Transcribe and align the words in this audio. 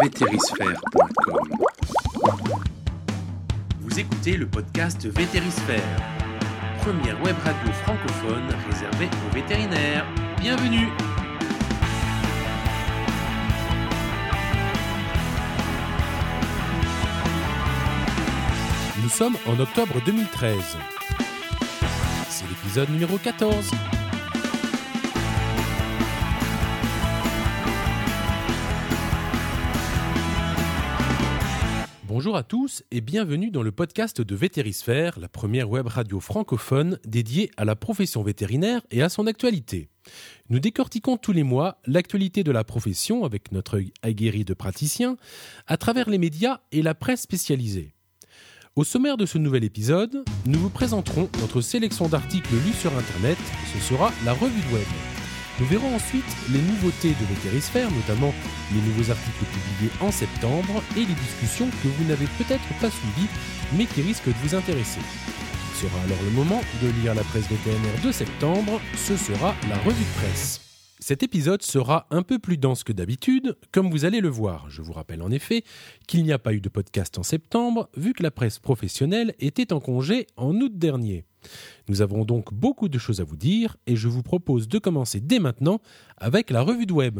vétérisphère.com. 0.00 1.48
Vous 3.80 3.98
écoutez 4.00 4.36
le 4.36 4.46
podcast 4.46 5.06
Vétérisphère, 5.06 5.82
première 6.80 7.20
web 7.22 7.36
radio 7.44 7.72
francophone 7.84 8.48
réservée 8.70 9.08
aux 9.28 9.34
vétérinaires. 9.34 10.06
Bienvenue 10.40 10.88
Nous 19.02 19.08
sommes 19.10 19.36
en 19.46 19.60
octobre 19.60 20.00
2013. 20.06 20.78
C'est 22.28 22.48
l'épisode 22.48 22.88
numéro 22.90 23.18
14. 23.18 23.70
Bonjour 32.22 32.36
à 32.36 32.44
tous 32.44 32.84
et 32.92 33.00
bienvenue 33.00 33.50
dans 33.50 33.64
le 33.64 33.72
podcast 33.72 34.20
de 34.20 34.36
Vétérisphère, 34.36 35.18
la 35.18 35.28
première 35.28 35.68
web 35.68 35.88
radio 35.88 36.20
francophone 36.20 37.00
dédiée 37.04 37.50
à 37.56 37.64
la 37.64 37.74
profession 37.74 38.22
vétérinaire 38.22 38.80
et 38.92 39.02
à 39.02 39.08
son 39.08 39.26
actualité. 39.26 39.88
Nous 40.48 40.60
décortiquons 40.60 41.16
tous 41.16 41.32
les 41.32 41.42
mois 41.42 41.78
l'actualité 41.84 42.44
de 42.44 42.52
la 42.52 42.62
profession 42.62 43.24
avec 43.24 43.50
notre 43.50 43.78
œil 43.78 43.92
aguerri 44.02 44.44
de 44.44 44.54
praticien 44.54 45.16
à 45.66 45.76
travers 45.76 46.08
les 46.08 46.18
médias 46.18 46.60
et 46.70 46.80
la 46.80 46.94
presse 46.94 47.22
spécialisée. 47.22 47.92
Au 48.76 48.84
sommaire 48.84 49.16
de 49.16 49.26
ce 49.26 49.38
nouvel 49.38 49.64
épisode, 49.64 50.24
nous 50.46 50.60
vous 50.60 50.70
présenterons 50.70 51.28
notre 51.40 51.60
sélection 51.60 52.08
d'articles 52.08 52.54
lus 52.54 52.74
sur 52.74 52.96
Internet, 52.96 53.38
ce 53.74 53.80
sera 53.80 54.12
la 54.24 54.32
revue 54.32 54.60
de 54.68 54.74
web. 54.74 55.11
Nous 55.62 55.68
verrons 55.68 55.94
ensuite 55.94 56.24
les 56.50 56.60
nouveautés 56.60 57.10
de 57.10 57.34
Vétérisphère, 57.36 57.88
notamment 57.92 58.34
les 58.74 58.80
nouveaux 58.80 59.12
articles 59.12 59.44
publiés 59.44 59.92
en 60.00 60.10
septembre 60.10 60.82
et 60.96 61.04
les 61.04 61.14
discussions 61.14 61.68
que 61.84 61.86
vous 61.86 62.04
n'avez 62.08 62.26
peut-être 62.36 62.66
pas 62.80 62.90
suivies, 62.90 63.28
mais 63.76 63.86
qui 63.86 64.02
risquent 64.02 64.26
de 64.26 64.34
vous 64.42 64.56
intéresser. 64.56 64.98
Ce 65.74 65.86
sera 65.86 66.00
alors 66.02 66.20
le 66.24 66.30
moment 66.30 66.60
de 66.82 66.88
lire 67.00 67.14
la 67.14 67.22
presse 67.22 67.48
vétérinaire 67.48 68.00
de 68.04 68.10
septembre, 68.10 68.80
ce 68.96 69.16
sera 69.16 69.54
la 69.68 69.78
revue 69.78 70.02
de 70.02 70.26
presse. 70.26 70.71
Cet 71.02 71.24
épisode 71.24 71.62
sera 71.62 72.06
un 72.10 72.22
peu 72.22 72.38
plus 72.38 72.58
dense 72.58 72.84
que 72.84 72.92
d'habitude, 72.92 73.56
comme 73.72 73.90
vous 73.90 74.04
allez 74.04 74.20
le 74.20 74.28
voir. 74.28 74.70
Je 74.70 74.82
vous 74.82 74.92
rappelle 74.92 75.20
en 75.20 75.32
effet 75.32 75.64
qu'il 76.06 76.22
n'y 76.22 76.30
a 76.30 76.38
pas 76.38 76.52
eu 76.52 76.60
de 76.60 76.68
podcast 76.68 77.18
en 77.18 77.24
septembre, 77.24 77.90
vu 77.96 78.12
que 78.12 78.22
la 78.22 78.30
presse 78.30 78.60
professionnelle 78.60 79.34
était 79.40 79.72
en 79.72 79.80
congé 79.80 80.28
en 80.36 80.54
août 80.54 80.78
dernier. 80.78 81.24
Nous 81.88 82.02
avons 82.02 82.24
donc 82.24 82.54
beaucoup 82.54 82.88
de 82.88 82.98
choses 82.98 83.20
à 83.20 83.24
vous 83.24 83.36
dire, 83.36 83.76
et 83.88 83.96
je 83.96 84.06
vous 84.06 84.22
propose 84.22 84.68
de 84.68 84.78
commencer 84.78 85.18
dès 85.18 85.40
maintenant 85.40 85.80
avec 86.18 86.50
la 86.50 86.62
revue 86.62 86.86
de 86.86 86.92
web. 86.92 87.18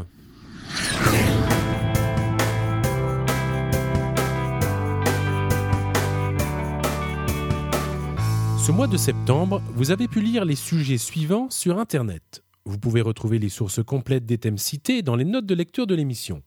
Ce 8.58 8.70
mois 8.70 8.86
de 8.86 8.96
septembre, 8.96 9.60
vous 9.74 9.90
avez 9.90 10.06
pu 10.06 10.20
lire 10.20 10.44
les 10.44 10.54
sujets 10.54 10.98
suivants 10.98 11.50
sur 11.50 11.80
Internet. 11.80 12.44
Vous 12.64 12.78
pouvez 12.78 13.00
retrouver 13.00 13.40
les 13.40 13.48
sources 13.48 13.82
complètes 13.82 14.24
des 14.24 14.38
thèmes 14.38 14.58
cités 14.58 15.02
dans 15.02 15.16
les 15.16 15.24
notes 15.24 15.46
de 15.46 15.54
lecture 15.54 15.88
de 15.88 15.96
l'émission. 15.96 16.44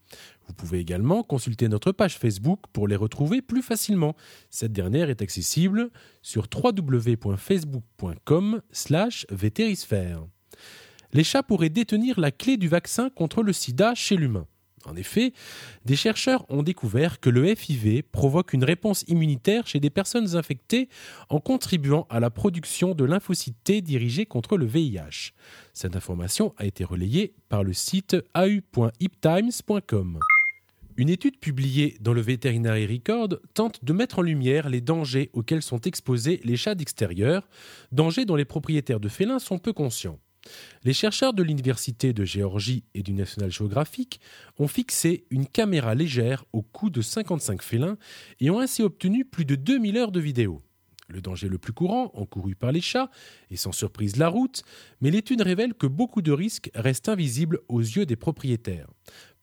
Vous 0.48 0.54
pouvez 0.54 0.80
également 0.80 1.24
consulter 1.24 1.68
notre 1.68 1.92
page 1.92 2.18
Facebook 2.18 2.62
pour 2.72 2.88
les 2.88 2.96
retrouver 2.96 3.42
plus 3.42 3.62
facilement. 3.62 4.16
Cette 4.50 4.72
dernière 4.72 5.10
est 5.10 5.22
accessible 5.22 5.90
sur 6.22 6.48
www.facebook.com 6.54 8.62
slash 8.72 9.26
vétérisphère. 9.30 10.26
Les 11.12 11.26
chats 11.26 11.44
pourraient 11.44 11.70
détenir 11.70 12.20
la 12.20 12.32
clé 12.32 12.58
du 12.58 12.70
vaccin 12.70 13.10
contre 13.10 13.44
le 13.44 13.54
sida 13.54 13.94
chez 13.94 14.16
l'humain. 14.16 14.48
En 14.86 14.96
effet, 14.96 15.34
des 15.86 15.96
chercheurs 15.96 16.46
ont 16.50 16.64
découvert 16.64 17.20
que 17.20 17.30
le 17.30 17.54
FIV 17.56 18.04
provoque 18.04 18.54
une 18.54 18.64
réponse 18.64 19.04
immunitaire 19.08 19.68
chez 19.68 19.80
des 19.80 19.90
personnes 19.90 20.36
infectées 20.36 20.90
en 21.30 21.40
contribuant 21.40 22.06
à 22.10 22.20
la 22.20 22.30
production 22.30 22.94
de 22.94 23.04
lymphocytes 23.04 23.64
T 23.64 23.82
dirigés 23.82 24.26
contre 24.26 24.58
le 24.58 24.66
VIH. 24.66 25.34
Cette 25.74 25.96
information 25.96 26.54
a 26.58 26.66
été 26.66 26.84
relayée 26.84 27.34
par 27.50 27.64
le 27.64 27.74
site 27.74 28.16
au.iptimes.com. 28.38 30.20
Une 30.98 31.10
étude 31.10 31.40
publiée 31.40 31.98
dans 32.00 32.14
le 32.14 32.22
Veterinary 32.22 32.86
Record 32.88 33.40
tente 33.54 33.84
de 33.84 33.92
mettre 33.92 34.20
en 34.20 34.22
lumière 34.22 34.70
les 34.70 34.80
dangers 34.80 35.30
auxquels 35.34 35.62
sont 35.62 35.82
exposés 35.82 36.40
les 36.46 36.56
chats 36.56 36.76
d'extérieur, 36.76 37.50
dangers 37.92 38.24
dont 38.24 38.38
les 38.38 38.46
propriétaires 38.46 39.02
de 39.02 39.10
félins 39.10 39.40
sont 39.40 39.58
peu 39.58 39.74
conscients. 39.74 40.20
Les 40.84 40.94
chercheurs 40.94 41.34
de 41.34 41.44
l'Université 41.44 42.14
de 42.14 42.26
Géorgie 42.26 42.84
et 42.94 43.02
du 43.02 43.14
National 43.14 43.52
Geographic 43.52 44.20
ont 44.60 44.68
fixé 44.68 45.26
une 45.32 45.48
caméra 45.48 45.96
légère 45.96 46.46
au 46.54 46.62
cou 46.62 46.90
de 46.90 47.02
55 47.02 47.62
félins 47.62 47.98
et 48.40 48.50
ont 48.50 48.60
ainsi 48.60 48.84
obtenu 48.84 49.26
plus 49.26 49.46
de 49.46 49.56
2000 49.56 49.98
heures 49.98 50.12
de 50.12 50.20
vidéo. 50.20 50.62
Le 51.08 51.22
danger 51.22 51.50
le 51.50 51.58
plus 51.58 51.74
courant, 51.74 52.12
encouru 52.16 52.56
par 52.56 52.72
les 52.72 52.82
chats, 52.82 53.10
est 53.52 53.56
sans 53.56 53.72
surprise 53.72 54.18
la 54.18 54.28
route, 54.28 54.64
mais 55.02 55.12
l'étude 55.12 55.42
révèle 55.42 55.74
que 55.74 55.88
beaucoup 55.88 56.22
de 56.22 56.32
risques 56.32 56.72
restent 56.74 57.10
invisibles 57.10 57.60
aux 57.68 57.82
yeux 57.82 58.06
des 58.06 58.16
propriétaires. 58.16 58.90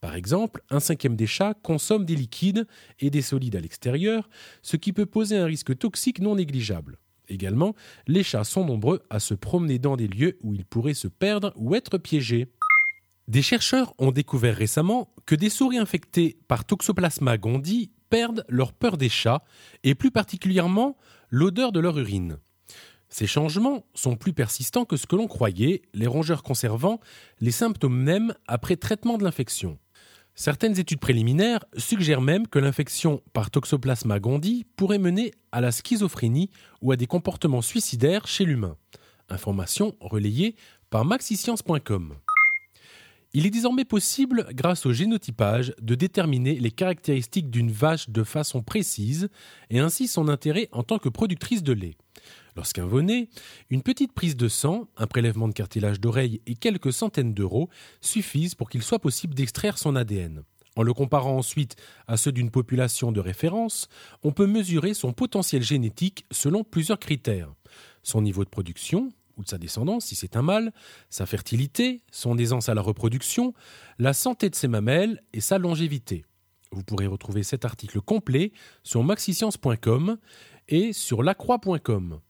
Par 0.01 0.17
exemple, 0.17 0.63
un 0.71 0.81
cinquième 0.81 1.15
des 1.15 1.29
chats 1.29 1.55
consomme 1.55 2.05
des 2.05 2.17
liquides 2.17 2.67
et 2.99 3.11
des 3.11 3.23
solides 3.23 3.55
à 3.55 3.61
l'extérieur, 3.61 4.29
ce 4.63 4.77
qui 4.77 4.93
peut 4.93 5.07
poser 5.07 5.37
un 5.37 5.47
risque 5.47 5.79
toxique 5.79 6.19
non 6.19 6.35
négligeable. 6.35 6.99
Également, 7.29 7.75
les 8.07 8.23
chats 8.23 8.45
sont 8.45 8.65
nombreux 8.65 9.03
à 9.11 9.21
se 9.21 9.35
promener 9.35 9.79
dans 9.79 9.97
des 9.97 10.09
lieux 10.09 10.39
où 10.43 10.55
ils 10.55 10.65
pourraient 10.65 10.95
se 10.95 11.09
perdre 11.09 11.53
ou 11.57 11.75
être 11.75 11.99
piégés. 11.99 12.49
Des 13.29 13.43
chercheurs 13.43 13.95
ont 13.99 14.11
découvert 14.11 14.57
récemment 14.57 15.15
que 15.27 15.35
des 15.35 15.51
souris 15.51 15.79
infectées 15.79 16.39
par 16.49 16.65
Toxoplasma 16.65 17.39
gondii 17.39 17.91
perdent 18.11 18.45
leur 18.49 18.73
peur 18.73 18.99
des 18.99 19.09
chats 19.09 19.43
et 19.85 19.95
plus 19.95 20.11
particulièrement 20.11 20.97
l'odeur 21.31 21.73
de 21.73 21.81
leur 21.81 21.97
urine. 21.99 22.39
Ces 23.09 23.27
changements 23.27 23.85
sont 23.95 24.17
plus 24.17 24.33
persistants 24.33 24.87
que 24.87 24.97
ce 24.97 25.07
que 25.07 25.17
l'on 25.17 25.29
croyait, 25.29 25.83
les 25.93 26.07
rongeurs 26.07 26.43
conservant 26.43 26.99
les 27.41 27.51
symptômes 27.51 28.03
mêmes 28.03 28.35
après 28.47 28.77
traitement 28.77 29.19
de 29.19 29.25
l'infection. 29.25 29.79
Certaines 30.35 30.79
études 30.79 31.01
préliminaires 31.01 31.65
suggèrent 31.77 32.23
même 32.23 32.49
que 32.49 32.59
l'infection 32.59 33.23
par 33.33 33.51
Toxoplasma 33.51 34.19
gondii 34.19 34.65
pourrait 34.77 34.99
mener 34.99 35.33
à 35.53 35.61
la 35.61 35.73
schizophrénie 35.73 36.51
ou 36.81 36.91
à 36.91 36.97
des 36.97 37.07
comportements 37.07 37.61
suicidaires 37.61 38.27
chez 38.27 38.45
l'humain. 38.45 38.77
Information 39.29 39.95
relayée 40.01 40.57
par 40.91 41.05
maxiscience.com. 41.05 42.15
Il 43.35 43.47
est 43.47 43.51
désormais 43.51 43.87
possible, 43.87 44.47
grâce 44.53 44.85
au 44.85 44.93
génotypage, 44.93 45.75
de 45.81 45.95
déterminer 45.95 46.59
les 46.59 46.71
caractéristiques 46.71 47.51
d'une 47.51 47.71
vache 47.71 48.11
de 48.11 48.25
façon 48.25 48.63
précise 48.63 49.31
et 49.71 49.79
ainsi 49.79 50.07
son 50.07 50.29
intérêt 50.29 50.69
en 50.73 50.83
tant 50.83 50.99
que 50.99 51.09
productrice 51.09 51.63
de 51.63 51.73
lait. 51.73 51.97
Lorsqu'un 52.57 52.87
naît, 53.03 53.29
une 53.71 53.83
petite 53.83 54.13
prise 54.13 54.37
de 54.37 54.49
sang, 54.49 54.89
un 54.97 55.07
prélèvement 55.07 55.49
de 55.49 55.55
cartilage 55.55 56.01
d'oreille 56.01 56.41
et 56.47 56.55
quelques 56.55 56.93
centaines 56.93 57.33
d'euros 57.33 57.71
suffisent 58.01 58.55
pour 58.55 58.69
qu'il 58.69 58.83
soit 58.83 58.99
possible 58.99 59.35
d'extraire 59.35 59.79
son 59.79 59.97
ADN. 59.97 60.43
En 60.77 60.83
le 60.83 60.95
comparant 60.95 61.37
ensuite 61.37 61.77
à 62.07 62.17
ceux 62.17 62.33
d'une 62.33 62.51
population 62.51 63.13
de 63.13 63.21
référence, 63.21 63.89
on 64.23 64.33
peut 64.33 64.47
mesurer 64.47 64.95
son 64.95 65.13
potentiel 65.13 65.63
génétique 65.63 66.25
selon 66.31 66.65
plusieurs 66.65 66.99
critères. 66.99 67.53
Son 68.03 68.23
niveau 68.23 68.45
de 68.45 68.49
production, 68.49 69.11
ou 69.37 69.45
de 69.45 69.49
sa 69.49 69.59
descendance 69.59 70.07
si 70.07 70.15
c'est 70.15 70.37
un 70.37 70.43
mâle, 70.43 70.73
sa 71.11 71.27
fertilité, 71.27 72.03
son 72.11 72.39
aisance 72.39 72.69
à 72.69 72.75
la 72.75 72.83
reproduction, 72.83 73.55
la 73.99 74.13
santé 74.13 74.51
de 74.51 74.55
ses 74.55 74.69
mamelles 74.69 75.23
et 75.33 75.41
sa 75.41 75.59
longévité. 75.59 76.25
Vous 76.71 76.83
pourrez 76.83 77.07
retrouver 77.07 77.43
cet 77.43 77.65
article 77.65 78.01
complet 78.01 78.53
sur 78.83 79.03
maxiscience.com 79.03 80.17
et 80.69 80.93
sur 80.93 81.23
lacroix.com. 81.23 82.21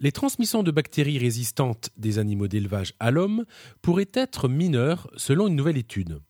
Les 0.00 0.12
transmissions 0.12 0.62
de 0.62 0.70
bactéries 0.70 1.18
résistantes 1.18 1.90
des 1.96 2.18
animaux 2.18 2.46
d'élevage 2.46 2.94
à 3.00 3.10
l'homme 3.10 3.44
pourraient 3.82 4.10
être 4.14 4.48
mineures 4.48 5.10
selon 5.16 5.48
une 5.48 5.56
nouvelle 5.56 5.76
étude. 5.76 6.20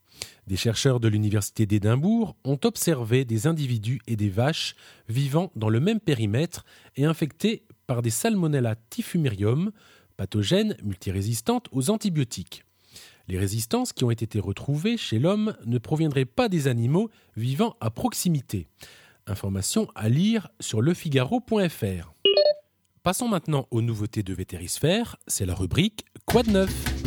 Des 0.46 0.56
chercheurs 0.56 1.00
de 1.00 1.08
l'Université 1.08 1.66
d'Édimbourg 1.66 2.34
ont 2.44 2.58
observé 2.64 3.26
des 3.26 3.46
individus 3.46 4.00
et 4.06 4.16
des 4.16 4.30
vaches 4.30 4.74
vivant 5.08 5.52
dans 5.54 5.68
le 5.68 5.80
même 5.80 6.00
périmètre 6.00 6.64
et 6.96 7.04
infectés 7.04 7.64
par 7.86 8.00
des 8.00 8.10
Salmonella 8.10 8.74
typhimurium, 8.88 9.70
pathogènes 10.16 10.76
multirésistantes 10.82 11.68
aux 11.70 11.90
antibiotiques. 11.90 12.64
Les 13.28 13.38
résistances 13.38 13.92
qui 13.92 14.04
ont 14.04 14.10
été 14.10 14.40
retrouvées 14.40 14.96
chez 14.96 15.18
l'homme 15.18 15.54
ne 15.66 15.76
proviendraient 15.76 16.24
pas 16.24 16.48
des 16.48 16.66
animaux 16.66 17.10
vivant 17.36 17.76
à 17.80 17.90
proximité. 17.90 18.66
Information 19.26 19.88
à 19.94 20.08
lire 20.08 20.48
sur 20.58 20.80
lefigaro.fr. 20.80 22.14
Passons 23.02 23.28
maintenant 23.28 23.66
aux 23.70 23.80
nouveautés 23.80 24.22
de 24.22 24.34
Vétérisphère, 24.34 25.16
c'est 25.26 25.46
la 25.46 25.54
rubrique 25.54 26.04
Quoi 26.26 26.42
de 26.42 26.50
neuf? 26.50 26.97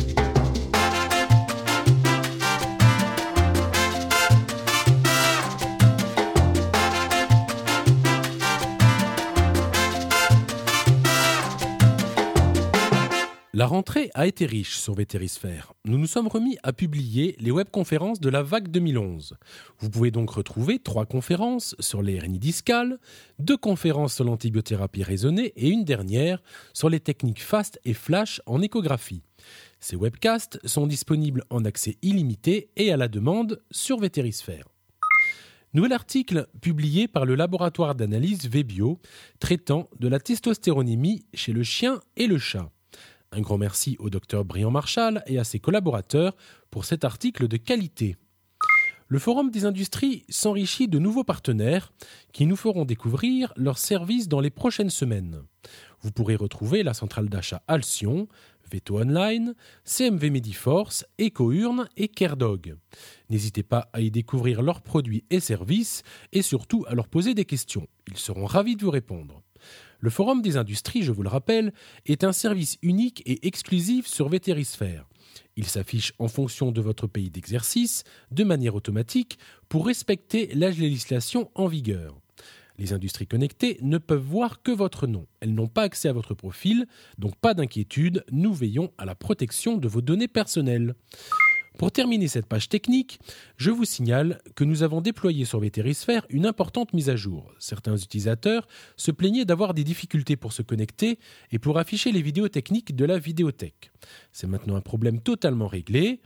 La 13.62 13.68
rentrée 13.68 14.10
a 14.14 14.26
été 14.26 14.44
riche 14.44 14.76
sur 14.76 14.94
Vétérisphère. 14.94 15.72
Nous 15.84 15.96
nous 15.96 16.08
sommes 16.08 16.26
remis 16.26 16.58
à 16.64 16.72
publier 16.72 17.36
les 17.38 17.52
webconférences 17.52 18.18
de 18.18 18.28
la 18.28 18.42
vague 18.42 18.66
2011. 18.66 19.36
Vous 19.78 19.88
pouvez 19.88 20.10
donc 20.10 20.30
retrouver 20.30 20.80
trois 20.80 21.06
conférences 21.06 21.76
sur 21.78 22.02
les 22.02 22.16
hernies 22.16 22.40
discales, 22.40 22.98
deux 23.38 23.56
conférences 23.56 24.14
sur 24.14 24.24
l'antibiothérapie 24.24 25.04
raisonnée 25.04 25.52
et 25.54 25.68
une 25.68 25.84
dernière 25.84 26.42
sur 26.72 26.88
les 26.88 26.98
techniques 26.98 27.40
fast 27.40 27.78
et 27.84 27.94
flash 27.94 28.42
en 28.46 28.60
échographie. 28.62 29.22
Ces 29.78 29.94
webcasts 29.94 30.58
sont 30.66 30.88
disponibles 30.88 31.44
en 31.48 31.64
accès 31.64 31.98
illimité 32.02 32.70
et 32.74 32.92
à 32.92 32.96
la 32.96 33.06
demande 33.06 33.62
sur 33.70 34.00
Vétérisphère. 34.00 34.66
Nouvel 35.72 35.92
article 35.92 36.48
publié 36.60 37.06
par 37.06 37.26
le 37.26 37.36
laboratoire 37.36 37.94
d'analyse 37.94 38.50
VBio 38.50 38.98
traitant 39.38 39.88
de 40.00 40.08
la 40.08 40.18
testostéronémie 40.18 41.26
chez 41.32 41.52
le 41.52 41.62
chien 41.62 42.00
et 42.16 42.26
le 42.26 42.38
chat. 42.38 42.68
Un 43.34 43.40
grand 43.40 43.56
merci 43.56 43.96
au 43.98 44.10
docteur 44.10 44.44
Brian 44.44 44.70
Marshall 44.70 45.22
et 45.26 45.38
à 45.38 45.44
ses 45.44 45.58
collaborateurs 45.58 46.36
pour 46.70 46.84
cet 46.84 47.02
article 47.02 47.48
de 47.48 47.56
qualité. 47.56 48.16
Le 49.08 49.18
Forum 49.18 49.50
des 49.50 49.64
industries 49.64 50.24
s'enrichit 50.28 50.86
de 50.86 50.98
nouveaux 50.98 51.24
partenaires 51.24 51.92
qui 52.32 52.44
nous 52.44 52.56
feront 52.56 52.84
découvrir 52.84 53.52
leurs 53.56 53.78
services 53.78 54.28
dans 54.28 54.40
les 54.40 54.50
prochaines 54.50 54.90
semaines. 54.90 55.42
Vous 56.02 56.12
pourrez 56.12 56.36
retrouver 56.36 56.82
la 56.82 56.92
centrale 56.92 57.30
d'achat 57.30 57.62
Alcyon, 57.68 58.28
Veto 58.70 58.98
Online, 58.98 59.54
CMV 59.84 60.30
Mediforce, 60.30 61.06
EcoUrne 61.18 61.88
et 61.96 62.08
CareDog. 62.08 62.76
N'hésitez 63.30 63.62
pas 63.62 63.88
à 63.94 64.02
y 64.02 64.10
découvrir 64.10 64.60
leurs 64.60 64.82
produits 64.82 65.24
et 65.30 65.40
services 65.40 66.02
et 66.32 66.42
surtout 66.42 66.84
à 66.86 66.94
leur 66.94 67.08
poser 67.08 67.32
des 67.32 67.46
questions. 67.46 67.88
Ils 68.08 68.18
seront 68.18 68.44
ravis 68.44 68.76
de 68.76 68.84
vous 68.84 68.90
répondre. 68.90 69.42
Le 70.00 70.10
Forum 70.10 70.42
des 70.42 70.56
industries, 70.56 71.02
je 71.02 71.12
vous 71.12 71.22
le 71.22 71.28
rappelle, 71.28 71.72
est 72.06 72.24
un 72.24 72.32
service 72.32 72.78
unique 72.82 73.22
et 73.24 73.46
exclusif 73.46 74.06
sur 74.06 74.28
Vétérisphère. 74.28 75.06
Il 75.56 75.66
s'affiche 75.66 76.12
en 76.18 76.28
fonction 76.28 76.72
de 76.72 76.80
votre 76.80 77.06
pays 77.06 77.30
d'exercice, 77.30 78.04
de 78.30 78.44
manière 78.44 78.74
automatique, 78.74 79.38
pour 79.68 79.86
respecter 79.86 80.50
la 80.54 80.70
législation 80.70 81.50
en 81.54 81.66
vigueur. 81.66 82.16
Les 82.78 82.92
industries 82.92 83.26
connectées 83.26 83.78
ne 83.82 83.98
peuvent 83.98 84.18
voir 84.18 84.62
que 84.62 84.72
votre 84.72 85.06
nom. 85.06 85.26
Elles 85.40 85.54
n'ont 85.54 85.68
pas 85.68 85.82
accès 85.82 86.08
à 86.08 86.12
votre 86.12 86.34
profil, 86.34 86.86
donc 87.18 87.36
pas 87.36 87.54
d'inquiétude, 87.54 88.24
nous 88.32 88.54
veillons 88.54 88.90
à 88.98 89.04
la 89.04 89.14
protection 89.14 89.76
de 89.76 89.88
vos 89.88 90.00
données 90.00 90.28
personnelles. 90.28 90.94
Pour 91.78 91.90
terminer 91.90 92.28
cette 92.28 92.46
page 92.46 92.68
technique, 92.68 93.18
je 93.56 93.70
vous 93.70 93.84
signale 93.84 94.40
que 94.54 94.64
nous 94.64 94.82
avons 94.82 95.00
déployé 95.00 95.44
sur 95.44 95.60
Vétérisphère 95.60 96.26
une 96.28 96.46
importante 96.46 96.92
mise 96.92 97.08
à 97.08 97.16
jour. 97.16 97.52
Certains 97.58 97.96
utilisateurs 97.96 98.68
se 98.96 99.10
plaignaient 99.10 99.44
d'avoir 99.44 99.74
des 99.74 99.84
difficultés 99.84 100.36
pour 100.36 100.52
se 100.52 100.62
connecter 100.62 101.18
et 101.50 101.58
pour 101.58 101.78
afficher 101.78 102.12
les 102.12 102.22
vidéos 102.22 102.48
techniques 102.48 102.94
de 102.94 103.04
la 103.04 103.18
vidéothèque. 103.18 103.90
C'est 104.32 104.46
maintenant 104.46 104.76
un 104.76 104.80
problème 104.80 105.20
totalement 105.20 105.66
réglé. 105.66 106.20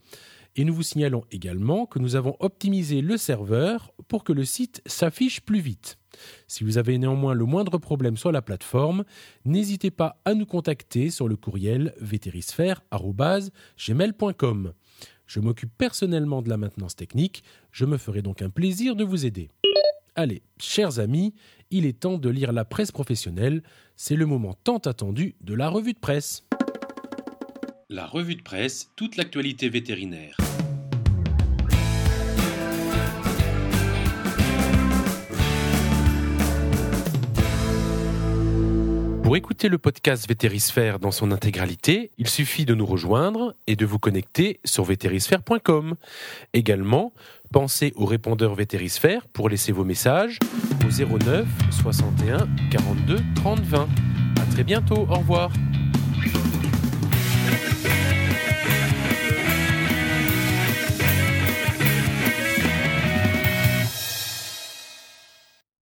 Et 0.58 0.64
nous 0.64 0.74
vous 0.74 0.82
signalons 0.82 1.22
également 1.30 1.84
que 1.84 1.98
nous 1.98 2.16
avons 2.16 2.34
optimisé 2.40 3.02
le 3.02 3.18
serveur 3.18 3.92
pour 4.08 4.24
que 4.24 4.32
le 4.32 4.46
site 4.46 4.80
s'affiche 4.86 5.42
plus 5.42 5.60
vite. 5.60 5.98
Si 6.46 6.64
vous 6.64 6.78
avez 6.78 6.96
néanmoins 6.96 7.34
le 7.34 7.44
moindre 7.44 7.76
problème 7.76 8.16
sur 8.16 8.32
la 8.32 8.40
plateforme, 8.40 9.04
n'hésitez 9.44 9.90
pas 9.90 10.18
à 10.24 10.32
nous 10.32 10.46
contacter 10.46 11.10
sur 11.10 11.28
le 11.28 11.36
courriel 11.36 11.92
vétérisphère.gmail.com. 12.00 14.72
Je 15.26 15.40
m'occupe 15.40 15.72
personnellement 15.76 16.42
de 16.42 16.48
la 16.48 16.56
maintenance 16.56 16.96
technique, 16.96 17.42
je 17.72 17.84
me 17.84 17.98
ferai 17.98 18.22
donc 18.22 18.42
un 18.42 18.50
plaisir 18.50 18.94
de 18.96 19.04
vous 19.04 19.26
aider. 19.26 19.50
Allez, 20.14 20.42
chers 20.58 20.98
amis, 20.98 21.34
il 21.70 21.84
est 21.84 22.00
temps 22.00 22.18
de 22.18 22.30
lire 22.30 22.52
la 22.52 22.64
presse 22.64 22.92
professionnelle, 22.92 23.62
c'est 23.96 24.16
le 24.16 24.26
moment 24.26 24.54
tant 24.54 24.78
attendu 24.78 25.34
de 25.40 25.54
la 25.54 25.68
revue 25.68 25.92
de 25.92 25.98
presse. 25.98 26.44
La 27.88 28.06
revue 28.06 28.36
de 28.36 28.42
presse, 28.42 28.90
toute 28.96 29.16
l'actualité 29.16 29.68
vétérinaire. 29.68 30.36
Pour 39.26 39.36
écouter 39.36 39.68
le 39.68 39.76
podcast 39.76 40.28
Vétérisphère 40.28 41.00
dans 41.00 41.10
son 41.10 41.32
intégralité, 41.32 42.12
il 42.16 42.28
suffit 42.28 42.64
de 42.64 42.76
nous 42.76 42.86
rejoindre 42.86 43.56
et 43.66 43.74
de 43.74 43.84
vous 43.84 43.98
connecter 43.98 44.60
sur 44.64 44.84
vétérisphère.com. 44.84 45.96
Également, 46.52 47.12
pensez 47.52 47.92
au 47.96 48.04
répondeur 48.04 48.54
Vétérisphère 48.54 49.26
pour 49.26 49.48
laisser 49.48 49.72
vos 49.72 49.82
messages 49.82 50.38
au 50.86 51.18
09 51.18 51.44
61 51.72 52.46
42 52.70 53.18
30 53.34 53.60
20. 53.62 53.88
À 54.40 54.52
très 54.52 54.62
bientôt, 54.62 55.08
au 55.10 55.16
revoir. 55.16 55.50